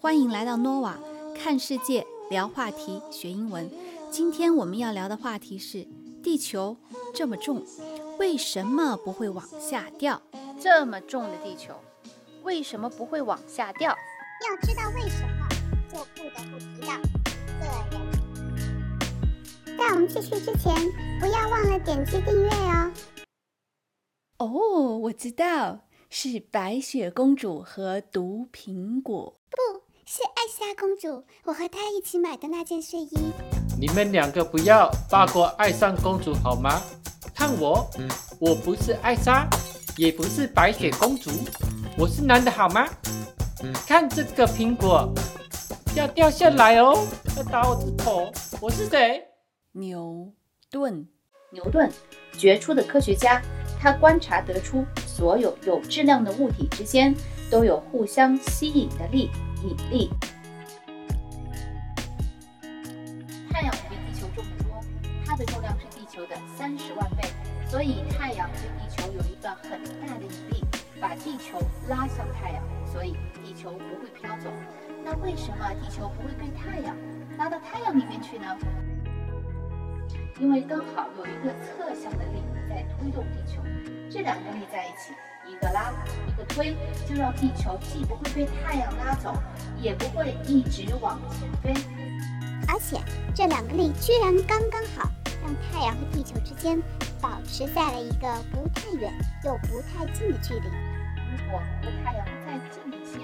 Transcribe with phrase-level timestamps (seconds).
[0.00, 0.94] 欢迎来到 Nova
[1.34, 3.68] 看世界、聊话题、学英文。
[4.12, 5.88] 今天我们要聊的话题是：
[6.22, 6.76] 地球
[7.12, 7.66] 这么重，
[8.16, 10.22] 为什么不会往下掉？
[10.60, 11.74] 这么重的地球，
[12.44, 13.90] 为什么不会往下掉？
[13.90, 15.48] 要知道为什么，
[15.92, 16.96] 就不得不提到
[17.58, 19.76] 个人。
[19.76, 20.72] 在我们继续之前，
[21.18, 22.92] 不要忘了点击订阅哦。
[24.38, 29.34] 哦，我知道，是白雪公主和毒苹果。
[29.50, 29.56] 不
[30.10, 33.10] 是艾莎公主，我和她一起买的那件睡衣。
[33.78, 36.80] 你们两个不要八卦爱上公主好吗？
[37.34, 37.86] 看我，
[38.40, 39.46] 我不是艾莎，
[39.98, 41.30] 也不是白雪公主，
[41.98, 42.88] 我是男的好吗？
[43.86, 45.12] 看这个苹果
[45.94, 48.32] 要掉下来哦，要打我的头，
[48.62, 49.22] 我是谁？
[49.72, 50.32] 牛
[50.70, 51.06] 顿，
[51.50, 51.92] 牛顿，
[52.32, 53.42] 杰出的科学家。
[53.78, 57.14] 他观察得出，所有有质量的物体之间
[57.50, 59.30] 都有互相吸引的力——
[59.62, 60.10] 引力。
[63.50, 64.80] 太阳比地球重得多，
[65.24, 67.28] 它的重量是地球的三十万倍，
[67.68, 70.64] 所以太阳对地球有一个很大的引力，
[71.00, 74.50] 把地球拉向太阳，所以地球不会飘走。
[75.04, 76.96] 那为什么地球不会被太阳
[77.36, 78.56] 拉到太阳里面去呢？
[80.40, 82.37] 因为刚好有一个侧向的力
[83.00, 83.62] 推动地球，
[84.10, 85.12] 这两个力在一起，
[85.46, 85.92] 一个拉，
[86.26, 86.76] 一个推，
[87.08, 89.34] 就让地球既不会被太阳拉走，
[89.80, 91.80] 也不会一直往前飞。
[92.66, 92.98] 而且
[93.34, 95.10] 这两个力居然刚刚好，
[95.42, 96.80] 让太阳和地球之间
[97.20, 99.12] 保持在了一个不太远
[99.44, 100.68] 又不太近的距离。
[101.30, 103.18] 如果和太阳再近一些，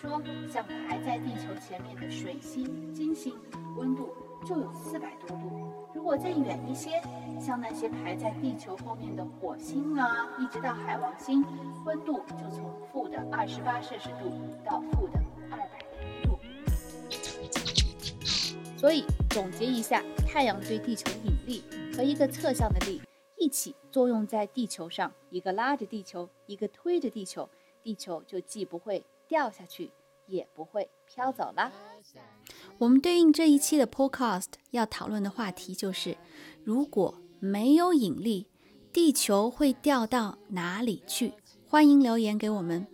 [0.00, 0.18] 说
[0.50, 3.34] 像排在地球前面的水星、金星，
[3.76, 4.08] 温度
[4.48, 5.70] 就有四百多度。
[5.94, 7.02] 如果再远一些，
[7.38, 11.44] 像那些排在地球后面的火星啊，一直到海王星，
[11.84, 14.32] 温度就从负的二十八摄氏度
[14.64, 16.38] 到负的二百零度。
[18.78, 21.62] 所以总结一下，太阳对地球引力
[21.94, 23.02] 和一个侧向的力
[23.36, 27.46] 一起作用在地球上，一个拉着地球，一个推着地球，
[27.82, 29.92] 地球就既不会掉下去，
[30.26, 31.70] 也不会飘走啦。
[32.78, 36.16] 我们对应这一期的 Podcast 要讨论的话题就是：
[36.64, 38.48] 如果没有引力，
[38.92, 41.34] 地球会掉到哪里去？
[41.64, 42.88] 欢迎留言给我们。